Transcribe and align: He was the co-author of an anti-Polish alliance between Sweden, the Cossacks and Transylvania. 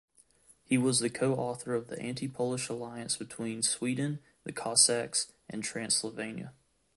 He 0.63 0.79
was 0.79 0.99
the 0.99 1.11
co-author 1.11 1.75
of 1.75 1.91
an 1.91 1.99
anti-Polish 2.01 2.69
alliance 2.69 3.17
between 3.17 3.61
Sweden, 3.61 4.17
the 4.45 4.51
Cossacks 4.51 5.31
and 5.47 5.63
Transylvania. 5.63 6.53